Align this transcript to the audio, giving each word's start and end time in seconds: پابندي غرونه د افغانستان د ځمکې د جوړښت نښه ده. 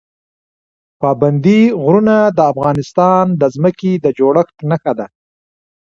پابندي 1.01 1.61
غرونه 1.81 2.15
د 2.37 2.39
افغانستان 2.53 3.25
د 3.41 3.43
ځمکې 3.55 3.91
د 4.03 4.05
جوړښت 4.19 4.55
نښه 4.69 4.93
ده. 4.99 5.07